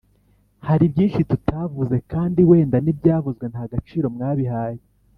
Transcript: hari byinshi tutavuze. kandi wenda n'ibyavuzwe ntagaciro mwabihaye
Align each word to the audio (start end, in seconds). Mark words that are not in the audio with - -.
hari 0.67 0.85
byinshi 0.93 1.21
tutavuze. 1.31 1.95
kandi 2.11 2.39
wenda 2.49 2.77
n'ibyavuzwe 2.81 3.45
ntagaciro 3.51 4.07
mwabihaye 4.15 4.81